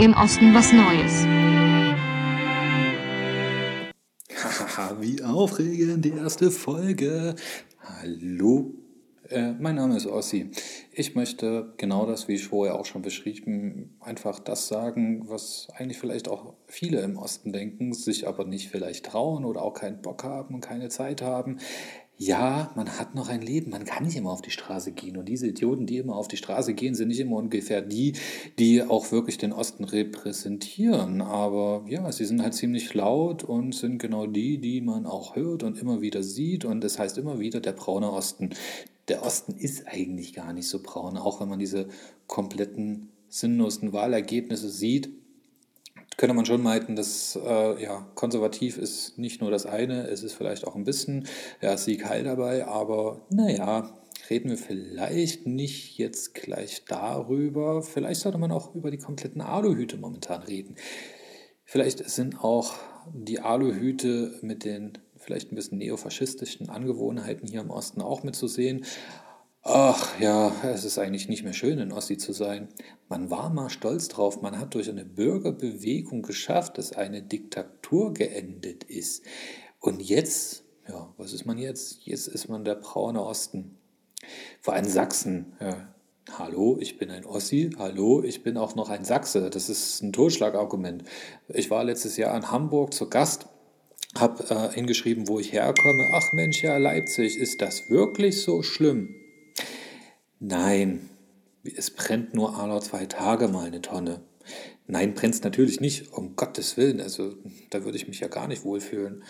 [0.00, 1.26] Im Osten was Neues.
[4.34, 7.34] Hahaha, wie aufregend die erste Folge.
[7.82, 8.72] Hallo,
[9.28, 10.52] äh, mein Name ist Ossi.
[10.90, 15.98] Ich möchte genau das, wie ich vorher auch schon beschrieben, einfach das sagen, was eigentlich
[15.98, 20.24] vielleicht auch viele im Osten denken, sich aber nicht vielleicht trauen oder auch keinen Bock
[20.24, 21.58] haben und keine Zeit haben
[22.22, 25.16] ja, man hat noch ein Leben, man kann nicht immer auf die Straße gehen.
[25.16, 28.12] Und diese Idioten, die immer auf die Straße gehen, sind nicht immer ungefähr die,
[28.58, 31.22] die auch wirklich den Osten repräsentieren.
[31.22, 35.62] Aber ja, sie sind halt ziemlich laut und sind genau die, die man auch hört
[35.62, 36.66] und immer wieder sieht.
[36.66, 38.50] Und das heißt immer wieder der braune Osten.
[39.08, 41.88] Der Osten ist eigentlich gar nicht so braun, auch wenn man diese
[42.26, 45.08] kompletten sinnlosen Wahlergebnisse sieht
[46.16, 50.34] könnte man schon meinen, dass äh, ja, konservativ ist nicht nur das eine, es ist
[50.34, 51.26] vielleicht auch ein bisschen
[51.60, 53.90] ja, Sieg Heil dabei, aber naja,
[54.28, 57.82] reden wir vielleicht nicht jetzt gleich darüber.
[57.82, 60.76] Vielleicht sollte man auch über die kompletten Aluhüte momentan reden.
[61.64, 62.74] Vielleicht sind auch
[63.12, 68.84] die Aluhüte mit den vielleicht ein bisschen neofaschistischen Angewohnheiten hier im Osten auch mitzusehen.
[69.72, 72.70] Ach ja, es ist eigentlich nicht mehr schön, in Ossi zu sein.
[73.08, 78.82] Man war mal stolz drauf, man hat durch eine Bürgerbewegung geschafft, dass eine Diktatur geendet
[78.82, 79.22] ist.
[79.78, 82.00] Und jetzt, ja, was ist man jetzt?
[82.04, 83.78] Jetzt ist man der braune Osten.
[84.60, 85.52] Vor allem Sachsen.
[85.60, 85.94] Ja.
[86.36, 87.70] Hallo, ich bin ein Ossi.
[87.78, 89.50] Hallo, ich bin auch noch ein Sachse.
[89.50, 91.04] Das ist ein Totschlagargument.
[91.46, 93.46] Ich war letztes Jahr in Hamburg zu Gast
[94.18, 96.08] habe äh, hingeschrieben, wo ich herkomme.
[96.12, 99.19] Ach Mensch, ja, Leipzig, ist das wirklich so schlimm?
[100.40, 101.10] Nein,
[101.76, 104.22] es brennt nur alle zwei Tage mal eine Tonne.
[104.86, 107.00] Nein, brennt es natürlich nicht, um Gottes Willen.
[107.00, 107.34] Also
[107.68, 109.22] da würde ich mich ja gar nicht wohlfühlen.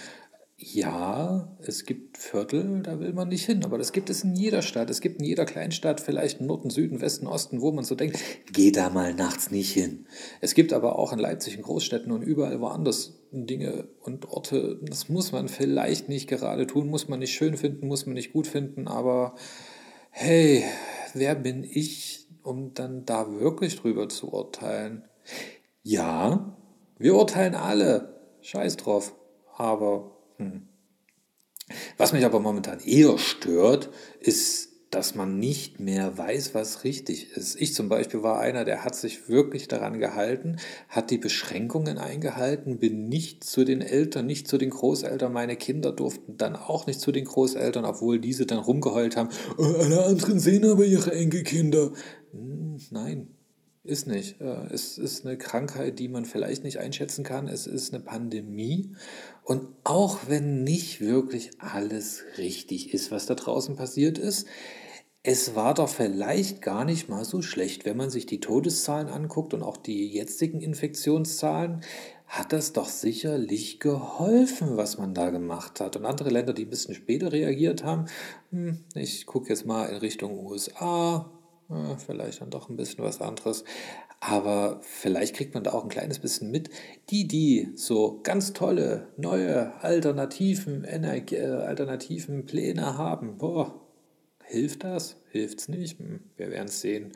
[0.57, 4.61] Ja, es gibt Viertel, da will man nicht hin, aber das gibt es in jeder
[4.61, 4.91] Stadt.
[4.91, 8.19] Es gibt in jeder Kleinstadt, vielleicht Norden, Süden, Westen, Osten, wo man so denkt,
[8.53, 10.07] geh da mal nachts nicht hin.
[10.43, 15.09] Es gibt aber auch in Leipzig, in Großstädten und überall woanders Dinge und Orte, das
[15.09, 18.47] muss man vielleicht nicht gerade tun, muss man nicht schön finden, muss man nicht gut
[18.47, 19.35] finden, aber
[20.11, 20.65] hey,
[21.15, 25.05] wer bin ich, um dann da wirklich drüber zu urteilen?
[25.83, 26.57] Ja,
[26.99, 28.21] wir urteilen alle.
[28.43, 29.15] Scheiß drauf.
[29.57, 30.69] Aber, hm.
[31.99, 33.91] was mich aber momentan eher stört,
[34.21, 37.61] ist dass man nicht mehr weiß, was richtig ist.
[37.61, 40.57] Ich zum Beispiel war einer, der hat sich wirklich daran gehalten,
[40.89, 45.33] hat die Beschränkungen eingehalten, bin nicht zu den Eltern, nicht zu den Großeltern.
[45.33, 49.29] Meine Kinder durften dann auch nicht zu den Großeltern, obwohl diese dann rumgeheult haben.
[49.59, 51.93] Oh, alle anderen sehen aber ihre Enkelkinder.
[52.33, 53.29] Hm, nein,
[53.83, 54.41] ist nicht.
[54.41, 57.49] Äh, es ist eine Krankheit, die man vielleicht nicht einschätzen kann.
[57.49, 58.95] Es ist eine Pandemie.
[59.45, 64.47] Und auch wenn nicht wirklich alles richtig ist, was da draußen passiert ist,
[65.23, 69.53] es war doch vielleicht gar nicht mal so schlecht, wenn man sich die Todeszahlen anguckt
[69.53, 71.83] und auch die jetzigen Infektionszahlen,
[72.27, 75.97] hat das doch sicherlich geholfen, was man da gemacht hat.
[75.97, 78.07] Und andere Länder, die ein bisschen später reagiert haben,
[78.51, 81.31] hm, ich gucke jetzt mal in Richtung USA,
[82.05, 83.65] vielleicht dann doch ein bisschen was anderes,
[84.21, 86.71] aber vielleicht kriegt man da auch ein kleines bisschen mit.
[87.11, 93.81] Die, die so ganz tolle, neue, alternativen, Energie, äh, alternativen Pläne haben, boah,
[94.51, 95.17] Hilft das?
[95.31, 96.01] Hilft es nicht?
[96.01, 97.13] Hm, wir werden es sehen.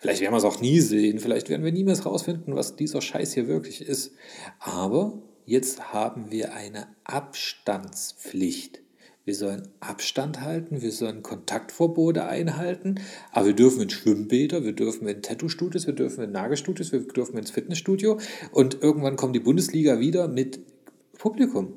[0.00, 1.20] Vielleicht werden wir es auch nie sehen.
[1.20, 4.16] Vielleicht werden wir niemals rausfinden, was dieser Scheiß hier wirklich ist.
[4.58, 8.81] Aber jetzt haben wir eine Abstandspflicht.
[9.24, 12.96] Wir sollen Abstand halten, wir sollen Kontaktverbote einhalten,
[13.30, 17.38] aber wir dürfen in Schwimmbäder, wir dürfen in Tattoo-Studios, wir dürfen in Nagelstudios, wir dürfen
[17.38, 18.18] ins Fitnessstudio
[18.50, 20.60] und irgendwann kommt die Bundesliga wieder mit
[21.18, 21.74] Publikum.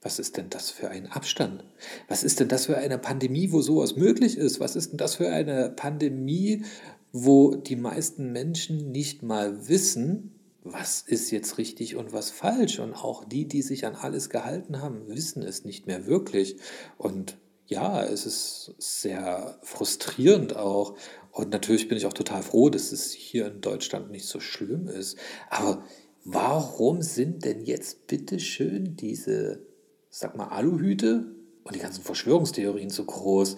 [0.00, 1.64] Was ist denn das für ein Abstand?
[2.08, 4.58] Was ist denn das für eine Pandemie, wo sowas möglich ist?
[4.58, 6.64] Was ist denn das für eine Pandemie,
[7.12, 12.78] wo die meisten Menschen nicht mal wissen, was ist jetzt richtig und was falsch?
[12.78, 16.56] Und auch die, die sich an alles gehalten haben, wissen es nicht mehr wirklich.
[16.98, 20.96] Und ja, es ist sehr frustrierend auch.
[21.30, 24.88] Und natürlich bin ich auch total froh, dass es hier in Deutschland nicht so schlimm
[24.88, 25.18] ist.
[25.50, 25.84] Aber
[26.24, 29.66] warum sind denn jetzt bitte schön diese
[30.12, 33.56] sag mal, Aluhüte und die ganzen Verschwörungstheorien so groß.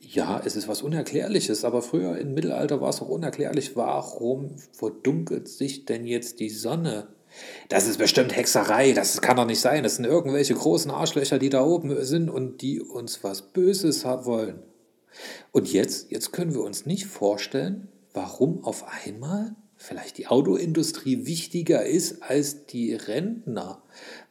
[0.00, 5.48] Ja, es ist was Unerklärliches, aber früher im Mittelalter war es auch unerklärlich, warum verdunkelt
[5.48, 7.08] sich denn jetzt die Sonne?
[7.68, 9.82] Das ist bestimmt Hexerei, das kann doch nicht sein.
[9.82, 14.62] Das sind irgendwelche großen Arschlöcher, die da oben sind und die uns was Böses wollen.
[15.50, 21.84] Und jetzt, jetzt können wir uns nicht vorstellen, warum auf einmal vielleicht die Autoindustrie wichtiger
[21.84, 23.82] ist als die Rentner,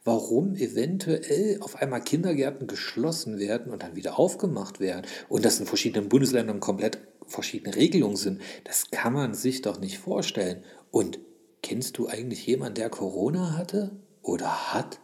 [0.04, 5.66] warum eventuell auf einmal Kindergärten geschlossen werden und dann wieder aufgemacht werden und dass in
[5.66, 10.64] verschiedenen Bundesländern komplett verschiedene Regelungen sind, das kann man sich doch nicht vorstellen.
[10.90, 11.20] Und
[11.62, 15.00] kennst du eigentlich jemanden, der Corona hatte oder hat?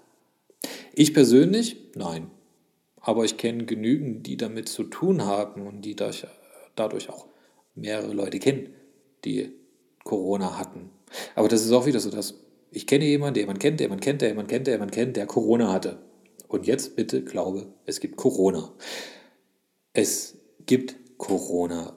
[0.92, 1.76] Ich persönlich?
[1.94, 2.30] Nein.
[3.00, 5.96] Aber ich kenne genügend, die damit zu tun haben und die
[6.74, 7.26] dadurch auch
[7.74, 8.74] mehrere Leute kennen,
[9.24, 9.52] die
[10.04, 10.90] Corona hatten.
[11.34, 12.34] Aber das ist auch wieder so, dass
[12.70, 15.16] ich kenne jemanden, der jemand kennt, der jemand kennt, der jemand kennt, der jemand kennt,
[15.16, 15.98] der Corona hatte.
[16.48, 18.72] Und jetzt bitte glaube, es gibt Corona.
[19.92, 21.96] Es gibt Corona.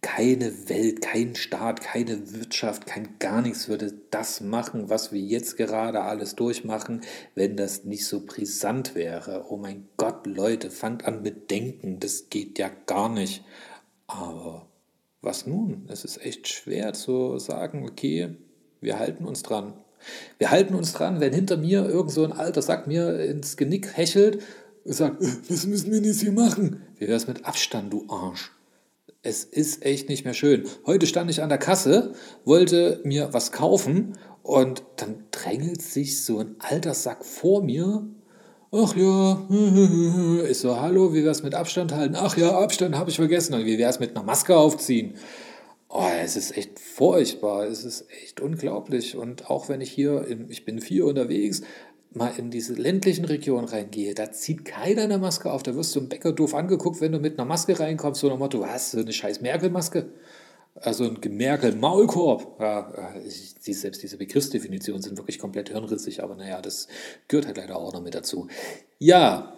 [0.00, 5.56] Keine Welt, kein Staat, keine Wirtschaft, kein gar nichts würde das machen, was wir jetzt
[5.56, 7.00] gerade alles durchmachen,
[7.34, 9.46] wenn das nicht so brisant wäre.
[9.48, 13.44] Oh mein Gott, Leute, fangt an mit Denken, das geht ja gar nicht.
[14.06, 14.68] Aber
[15.20, 15.86] was nun?
[15.88, 18.36] Es ist echt schwer zu sagen, okay,
[18.80, 19.74] wir halten uns dran.
[20.38, 23.96] Wir halten uns dran, wenn hinter mir irgend so ein alter Sack mir ins Genick
[23.96, 24.40] hechelt
[24.84, 26.82] und sagt, äh, was müssen wir jetzt hier machen?
[26.98, 28.52] Wie wäre es mit Abstand, du Arsch?
[29.22, 30.64] Es ist echt nicht mehr schön.
[30.86, 32.12] Heute stand ich an der Kasse,
[32.44, 38.06] wollte mir was kaufen und dann drängelt sich so ein alter Sack vor mir.
[38.70, 39.46] Ach ja,
[40.48, 42.16] ich so, hallo, wie wäre es mit Abstand halten?
[42.16, 43.54] Ach ja, Abstand habe ich vergessen.
[43.54, 45.14] Und wie wäre es mit einer Maske aufziehen?
[45.90, 49.16] Oh, es ist echt furchtbar, es ist echt unglaublich.
[49.16, 51.62] Und auch wenn ich hier, in, ich bin vier unterwegs,
[52.12, 55.62] mal in diese ländlichen Regionen reingehe, da zieht keiner eine Maske auf.
[55.62, 58.38] Da wirst du im Bäcker doof angeguckt, wenn du mit einer Maske reinkommst, so nach
[58.38, 60.10] Motto, was, so eine scheiß Merkel-Maske?
[60.74, 62.60] Also ein Merkel-Maulkorb.
[62.60, 66.86] Ja, ich, selbst diese Begriffsdefinitionen sind wirklich komplett hirnrissig, aber naja, das
[67.28, 68.48] gehört halt leider auch noch mit dazu.
[68.98, 69.56] Ja,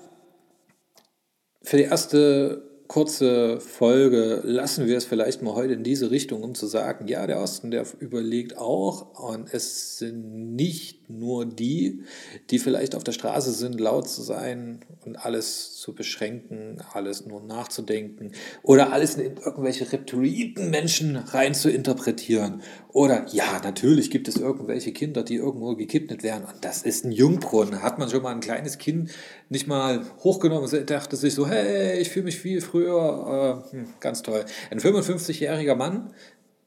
[1.63, 6.57] für die erste kurze Folge lassen wir es vielleicht mal heute in diese Richtung, um
[6.57, 12.03] zu sagen, ja, der Osten, der überlegt auch und es sind nicht nur die,
[12.51, 17.41] die vielleicht auf der Straße sind, laut zu sein und alles zu beschränken, alles nur
[17.43, 18.33] nachzudenken
[18.65, 22.61] oder alles in irgendwelche reptiloiden Menschen rein zu interpretieren.
[22.89, 27.13] Oder ja, natürlich gibt es irgendwelche Kinder, die irgendwo gekidnet werden und das ist ein
[27.13, 27.83] Jungbrunnen.
[27.83, 29.11] Hat man schon mal ein kleines Kind
[29.49, 33.95] nicht mal hochgenommen und dachte sich so, hey, ich fühle mich viel früher, äh, hm,
[34.01, 34.45] ganz toll.
[34.71, 36.15] Ein 55-jähriger Mann,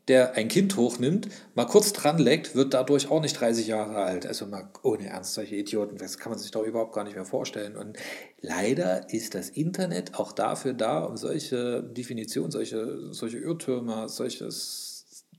[0.07, 4.25] der ein Kind hochnimmt, mal kurz dran leckt, wird dadurch auch nicht 30 Jahre alt.
[4.25, 7.25] Also mal ohne Ernst, solche Idioten, das kann man sich doch überhaupt gar nicht mehr
[7.25, 7.77] vorstellen.
[7.77, 7.97] Und
[8.41, 14.93] leider ist das Internet auch dafür da, um solche Definitionen, solche, solche Irrtümer, solches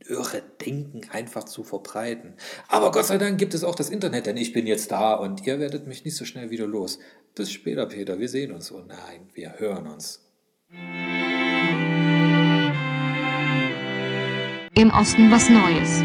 [0.07, 2.35] irre Denken einfach zu verbreiten.
[2.69, 5.47] Aber Gott sei Dank gibt es auch das Internet, denn ich bin jetzt da und
[5.47, 6.99] ihr werdet mich nicht so schnell wieder los.
[7.35, 8.19] Bis später, Peter.
[8.19, 8.71] Wir sehen uns.
[8.73, 10.25] Oh nein, wir hören uns.
[14.77, 16.03] Im Osten was Neues.